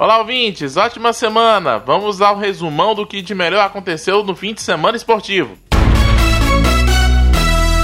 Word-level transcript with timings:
Olá, 0.00 0.16
ouvintes, 0.16 0.78
ótima 0.78 1.12
semana! 1.12 1.78
Vamos 1.78 2.22
ao 2.22 2.38
resumão 2.38 2.94
do 2.94 3.06
que 3.06 3.20
de 3.20 3.34
melhor 3.34 3.62
aconteceu 3.62 4.24
no 4.24 4.34
fim 4.34 4.54
de 4.54 4.62
semana 4.62 4.96
esportivo. 4.96 5.58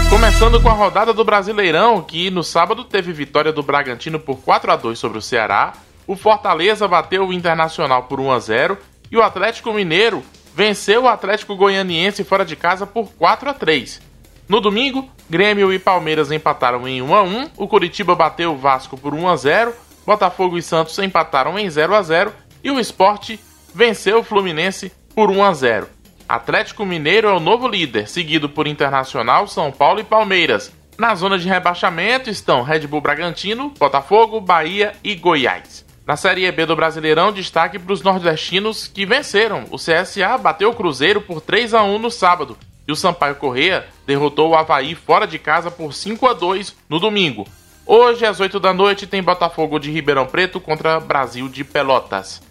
Começando 0.08 0.58
com 0.62 0.70
a 0.70 0.72
rodada 0.72 1.12
do 1.12 1.22
Brasileirão, 1.22 2.00
que 2.00 2.30
no 2.30 2.42
sábado 2.42 2.84
teve 2.84 3.12
vitória 3.12 3.52
do 3.52 3.62
Bragantino 3.62 4.18
por 4.18 4.38
4 4.38 4.72
a 4.72 4.76
2 4.76 4.98
sobre 4.98 5.18
o 5.18 5.20
Ceará, 5.20 5.74
o 6.06 6.16
Fortaleza 6.16 6.88
bateu 6.88 7.22
o 7.26 7.34
Internacional 7.34 8.04
por 8.04 8.18
1 8.18 8.32
a 8.32 8.38
0 8.38 8.78
e 9.12 9.16
o 9.18 9.22
Atlético 9.22 9.74
Mineiro 9.74 10.22
venceu 10.54 11.02
o 11.02 11.08
Atlético 11.08 11.54
Goianiense 11.54 12.24
fora 12.24 12.46
de 12.46 12.56
casa 12.56 12.86
por 12.86 13.10
4 13.12 13.50
a 13.50 13.52
3. 13.52 14.00
No 14.48 14.58
domingo, 14.58 15.06
Grêmio 15.28 15.70
e 15.70 15.78
Palmeiras 15.78 16.32
empataram 16.32 16.88
em 16.88 17.02
1 17.02 17.14
a 17.14 17.22
1, 17.22 17.50
o 17.58 17.68
Curitiba 17.68 18.14
bateu 18.14 18.52
o 18.52 18.56
Vasco 18.56 18.96
por 18.96 19.12
1 19.12 19.28
a 19.28 19.36
0, 19.36 19.74
Botafogo 20.06 20.56
e 20.56 20.62
Santos 20.62 20.96
empataram 21.00 21.58
em 21.58 21.68
0 21.68 21.94
a 21.94 22.00
0 22.00 22.32
e 22.62 22.70
o 22.70 22.78
Esporte 22.78 23.40
venceu 23.74 24.20
o 24.20 24.22
Fluminense 24.22 24.92
por 25.14 25.30
1 25.30 25.42
a 25.42 25.52
0. 25.52 25.88
Atlético 26.28 26.86
Mineiro 26.86 27.28
é 27.28 27.32
o 27.32 27.40
novo 27.40 27.66
líder, 27.66 28.08
seguido 28.08 28.48
por 28.48 28.66
Internacional, 28.68 29.48
São 29.48 29.72
Paulo 29.72 30.00
e 30.00 30.04
Palmeiras. 30.04 30.72
Na 30.96 31.14
zona 31.14 31.38
de 31.38 31.48
rebaixamento 31.48 32.30
estão 32.30 32.62
Red 32.62 32.86
Bull 32.86 33.00
Bragantino, 33.00 33.74
Botafogo, 33.78 34.40
Bahia 34.40 34.94
e 35.02 35.14
Goiás. 35.14 35.84
Na 36.06 36.16
Série 36.16 36.50
B 36.52 36.64
do 36.64 36.76
Brasileirão, 36.76 37.32
destaque 37.32 37.78
para 37.78 37.92
os 37.92 38.02
nordestinos 38.02 38.86
que 38.86 39.04
venceram. 39.04 39.64
O 39.70 39.76
CSA 39.76 40.38
bateu 40.38 40.70
o 40.70 40.74
Cruzeiro 40.74 41.20
por 41.20 41.40
3 41.40 41.74
a 41.74 41.82
1 41.82 41.98
no 41.98 42.10
sábado 42.10 42.56
e 42.86 42.92
o 42.92 42.96
Sampaio 42.96 43.34
Correia 43.34 43.84
derrotou 44.06 44.50
o 44.50 44.54
Havaí 44.54 44.94
fora 44.94 45.26
de 45.26 45.38
casa 45.38 45.70
por 45.70 45.92
5 45.92 46.26
a 46.28 46.32
2 46.32 46.76
no 46.88 47.00
domingo. 47.00 47.46
Hoje, 47.88 48.26
às 48.26 48.40
8 48.40 48.58
da 48.58 48.74
noite, 48.74 49.06
tem 49.06 49.22
Botafogo 49.22 49.78
de 49.78 49.92
Ribeirão 49.92 50.26
Preto 50.26 50.58
contra 50.58 50.98
Brasil 50.98 51.48
de 51.48 51.62
Pelotas. 51.62 52.42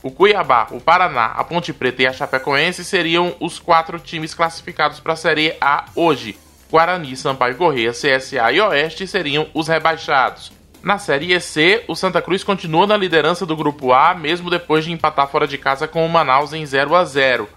O 0.00 0.08
Cuiabá, 0.08 0.68
o 0.70 0.80
Paraná, 0.80 1.32
a 1.34 1.42
Ponte 1.42 1.72
Preta 1.72 2.02
e 2.02 2.06
a 2.06 2.12
Chapecoense 2.12 2.84
seriam 2.84 3.34
os 3.40 3.58
quatro 3.58 3.98
times 3.98 4.34
classificados 4.34 5.00
para 5.00 5.14
a 5.14 5.16
Série 5.16 5.56
A 5.60 5.86
hoje. 5.96 6.38
Guarani, 6.70 7.16
Sampaio 7.16 7.56
Correia, 7.56 7.90
CSA 7.90 8.52
e 8.52 8.60
Oeste 8.60 9.04
seriam 9.08 9.48
os 9.52 9.66
rebaixados. 9.66 10.52
Na 10.80 10.96
Série 10.96 11.40
C, 11.40 11.82
o 11.88 11.96
Santa 11.96 12.22
Cruz 12.22 12.44
continua 12.44 12.86
na 12.86 12.96
liderança 12.96 13.44
do 13.44 13.56
Grupo 13.56 13.92
A, 13.92 14.14
mesmo 14.14 14.48
depois 14.48 14.84
de 14.84 14.92
empatar 14.92 15.26
fora 15.26 15.48
de 15.48 15.58
casa 15.58 15.88
com 15.88 16.06
o 16.06 16.08
Manaus 16.08 16.52
em 16.52 16.64
0 16.64 16.94
a 16.94 17.04
0. 17.04 17.48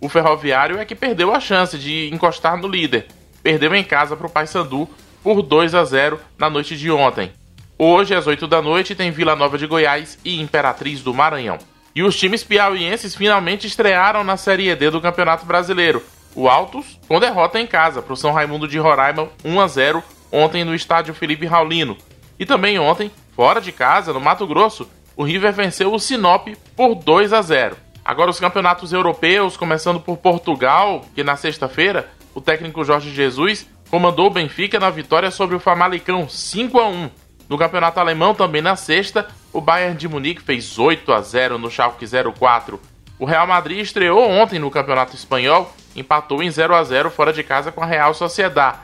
O 0.00 0.08
Ferroviário 0.08 0.76
é 0.76 0.84
que 0.84 0.96
perdeu 0.96 1.32
a 1.32 1.38
chance 1.38 1.78
de 1.78 2.12
encostar 2.12 2.56
no 2.56 2.66
líder. 2.66 3.06
Perdeu 3.44 3.72
em 3.76 3.84
casa 3.84 4.16
para 4.16 4.26
o 4.26 4.30
Paysandu 4.30 4.88
por 5.22 5.42
2 5.42 5.74
a 5.74 5.84
0 5.84 6.18
na 6.38 6.48
noite 6.48 6.76
de 6.76 6.90
ontem. 6.90 7.32
Hoje, 7.78 8.14
às 8.14 8.26
8 8.26 8.46
da 8.46 8.60
noite, 8.60 8.94
tem 8.94 9.10
Vila 9.10 9.34
Nova 9.34 9.56
de 9.56 9.66
Goiás 9.66 10.18
e 10.24 10.40
Imperatriz 10.40 11.02
do 11.02 11.14
Maranhão. 11.14 11.58
E 11.94 12.02
os 12.02 12.16
times 12.16 12.44
piauienses 12.44 13.14
finalmente 13.14 13.66
estrearam 13.66 14.22
na 14.22 14.36
Série 14.36 14.74
D 14.76 14.90
do 14.90 15.00
Campeonato 15.00 15.46
Brasileiro. 15.46 16.02
O 16.34 16.48
Altos 16.48 16.98
com 17.08 17.18
derrota 17.18 17.58
em 17.58 17.66
casa 17.66 18.00
para 18.00 18.12
o 18.12 18.16
São 18.16 18.32
Raimundo 18.32 18.68
de 18.68 18.78
Roraima 18.78 19.28
1 19.44 19.60
a 19.60 19.66
0 19.66 20.02
ontem 20.30 20.64
no 20.64 20.74
estádio 20.74 21.14
Felipe 21.14 21.46
Raulino. 21.46 21.96
E 22.38 22.46
também 22.46 22.78
ontem, 22.78 23.10
fora 23.34 23.60
de 23.60 23.72
casa, 23.72 24.12
no 24.12 24.20
Mato 24.20 24.46
Grosso, 24.46 24.88
o 25.16 25.24
River 25.24 25.52
venceu 25.52 25.92
o 25.92 25.98
Sinop 25.98 26.48
por 26.76 26.94
2 26.94 27.32
a 27.32 27.42
0. 27.42 27.76
Agora 28.04 28.30
os 28.30 28.40
campeonatos 28.40 28.92
europeus, 28.92 29.56
começando 29.56 30.00
por 30.00 30.16
Portugal, 30.16 31.04
que 31.14 31.24
na 31.24 31.36
sexta-feira 31.36 32.08
o 32.34 32.40
técnico 32.40 32.84
Jorge 32.84 33.10
Jesus 33.10 33.66
comandou 33.90 34.28
o 34.28 34.30
Benfica 34.30 34.78
na 34.78 34.88
vitória 34.88 35.30
sobre 35.30 35.56
o 35.56 35.60
Famalicão 35.60 36.28
5 36.28 36.78
a 36.78 36.88
1. 36.88 37.10
No 37.48 37.58
campeonato 37.58 37.98
alemão, 37.98 38.34
também 38.34 38.62
na 38.62 38.76
sexta, 38.76 39.26
o 39.52 39.60
Bayern 39.60 39.98
de 39.98 40.06
Munique 40.06 40.40
fez 40.40 40.78
8 40.78 41.12
a 41.12 41.20
0 41.20 41.58
no 41.58 41.68
Schalke 41.68 42.06
04. 42.06 42.80
O 43.18 43.24
Real 43.24 43.46
Madrid 43.48 43.80
estreou 43.80 44.30
ontem 44.30 44.60
no 44.60 44.70
campeonato 44.70 45.16
espanhol, 45.16 45.74
empatou 45.96 46.40
em 46.40 46.50
0 46.50 46.74
a 46.74 46.84
0 46.84 47.10
fora 47.10 47.32
de 47.32 47.42
casa 47.42 47.72
com 47.72 47.82
a 47.82 47.86
Real 47.86 48.14
Sociedad. 48.14 48.78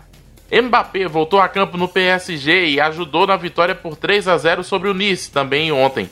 Mbappé 0.50 1.06
voltou 1.06 1.40
a 1.40 1.48
campo 1.48 1.76
no 1.76 1.88
PSG 1.88 2.70
e 2.70 2.80
ajudou 2.80 3.26
na 3.26 3.36
vitória 3.36 3.74
por 3.74 3.96
3 3.96 4.26
a 4.26 4.36
0 4.36 4.64
sobre 4.64 4.88
o 4.88 4.94
Nice 4.94 5.30
também 5.30 5.70
ontem. 5.70 6.10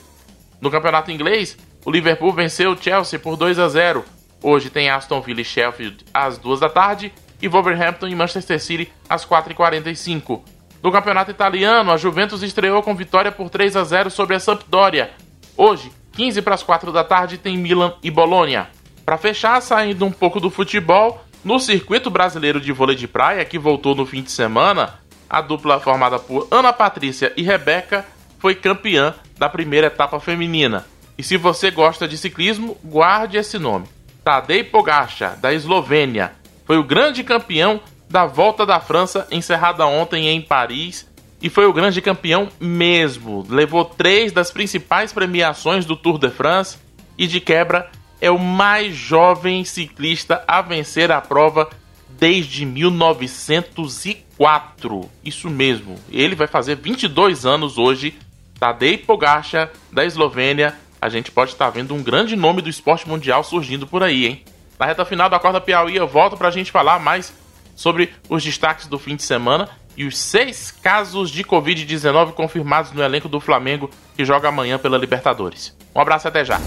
No 0.61 0.71
campeonato 0.71 1.11
inglês, 1.11 1.57
o 1.83 1.91
Liverpool 1.91 2.31
venceu 2.31 2.71
o 2.71 2.77
Chelsea 2.81 3.19
por 3.19 3.35
2 3.35 3.59
a 3.59 3.67
0. 3.67 4.05
Hoje 4.41 4.69
tem 4.69 4.89
Aston 4.89 5.19
Villa 5.21 5.41
e 5.41 5.45
Sheffield 5.45 6.05
às 6.13 6.37
2 6.37 6.61
da 6.61 6.69
tarde 6.69 7.13
e 7.41 7.47
Wolverhampton 7.47 8.07
e 8.07 8.15
Manchester 8.15 8.59
City 8.59 8.91
às 9.09 9.25
4h45. 9.25 10.41
No 10.81 10.91
campeonato 10.91 11.31
italiano, 11.31 11.91
a 11.91 11.97
Juventus 11.97 12.43
estreou 12.43 12.83
com 12.83 12.93
vitória 12.95 13.31
por 13.31 13.49
3 13.49 13.75
a 13.75 13.83
0 13.83 14.11
sobre 14.11 14.35
a 14.35 14.39
Sampdoria. 14.39 15.11
Hoje, 15.57 15.91
15 16.13 16.41
para 16.41 16.55
as 16.55 16.63
4 16.63 16.91
da 16.91 17.03
tarde, 17.03 17.37
tem 17.37 17.57
Milan 17.57 17.93
e 18.03 18.11
Bologna. 18.11 18.69
Para 19.05 19.17
fechar, 19.17 19.61
saindo 19.61 20.05
um 20.05 20.11
pouco 20.11 20.39
do 20.39 20.49
futebol, 20.49 21.23
no 21.43 21.59
circuito 21.59 22.09
brasileiro 22.09 22.59
de 22.59 22.71
vôlei 22.71 22.95
de 22.95 23.07
praia, 23.07 23.45
que 23.45 23.59
voltou 23.59 23.95
no 23.95 24.05
fim 24.05 24.23
de 24.23 24.31
semana, 24.31 24.99
a 25.29 25.41
dupla 25.41 25.79
formada 25.79 26.17
por 26.19 26.47
Ana 26.49 26.71
Patrícia 26.71 27.33
e 27.35 27.43
Rebeca 27.43 28.05
foi 28.39 28.55
campeã 28.55 29.13
da 29.37 29.49
primeira 29.49 29.87
etapa 29.87 30.19
feminina. 30.19 30.85
E 31.17 31.23
se 31.23 31.37
você 31.37 31.71
gosta 31.71 32.07
de 32.07 32.17
ciclismo, 32.17 32.77
guarde 32.83 33.37
esse 33.37 33.57
nome. 33.57 33.87
Tadej 34.23 34.63
Pogacar, 34.65 35.37
da 35.37 35.53
Eslovênia, 35.53 36.33
foi 36.65 36.77
o 36.77 36.83
grande 36.83 37.23
campeão 37.23 37.79
da 38.09 38.25
Volta 38.25 38.65
da 38.65 38.79
França, 38.79 39.27
encerrada 39.31 39.85
ontem 39.85 40.29
em 40.29 40.41
Paris, 40.41 41.07
e 41.41 41.49
foi 41.49 41.65
o 41.65 41.73
grande 41.73 42.01
campeão 42.01 42.47
mesmo. 42.59 43.45
Levou 43.47 43.85
três 43.85 44.31
das 44.31 44.49
principais 44.51 45.13
premiações 45.13 45.85
do 45.85 45.95
Tour 45.95 46.17
de 46.17 46.29
France 46.29 46.77
e, 47.17 47.27
de 47.27 47.39
quebra, 47.39 47.89
é 48.19 48.31
o 48.31 48.39
mais 48.39 48.95
jovem 48.95 49.63
ciclista 49.63 50.43
a 50.47 50.61
vencer 50.61 51.11
a 51.11 51.21
prova 51.21 51.69
desde 52.09 52.65
1904. 52.65 55.09
Isso 55.23 55.49
mesmo, 55.49 55.95
ele 56.09 56.35
vai 56.35 56.47
fazer 56.47 56.75
22 56.77 57.45
anos 57.45 57.77
hoje. 57.77 58.17
Tadej 58.59 58.97
Pogacar, 58.99 59.71
da 59.91 60.05
Eslovênia. 60.05 60.73
A 61.01 61.09
gente 61.09 61.29
pode 61.29 61.51
estar 61.51 61.69
vendo 61.69 61.93
um 61.93 62.01
grande 62.01 62.35
nome 62.35 62.61
do 62.61 62.69
esporte 62.69 63.07
mundial 63.07 63.43
surgindo 63.43 63.85
por 63.85 64.01
aí, 64.01 64.25
hein? 64.25 64.43
Na 64.79 64.85
reta 64.85 65.05
final 65.05 65.29
da 65.29 65.39
Corda 65.39 65.61
Piauí, 65.61 65.95
eu 65.95 66.07
volto 66.07 66.35
para 66.35 66.49
a 66.49 66.51
gente 66.51 66.71
falar 66.71 66.99
mais 66.99 67.33
sobre 67.75 68.13
os 68.29 68.43
destaques 68.43 68.87
do 68.87 68.99
fim 68.99 69.15
de 69.15 69.23
semana 69.23 69.69
e 69.97 70.05
os 70.05 70.17
seis 70.17 70.71
casos 70.71 71.29
de 71.29 71.43
Covid-19 71.43 72.33
confirmados 72.33 72.91
no 72.91 73.01
elenco 73.01 73.29
do 73.29 73.39
Flamengo 73.39 73.89
que 74.15 74.25
joga 74.25 74.49
amanhã 74.49 74.77
pela 74.77 74.97
Libertadores. 74.97 75.75
Um 75.93 76.01
abraço 76.01 76.27
e 76.27 76.29
até 76.29 76.43
já. 76.43 76.59